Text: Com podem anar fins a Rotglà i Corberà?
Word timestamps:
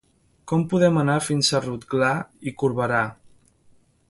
Com 0.51 0.63
podem 0.71 0.97
anar 1.01 1.17
fins 1.27 1.51
a 1.51 1.61
Rotglà 1.67 2.11
i 2.53 2.57
Corberà? 2.63 3.07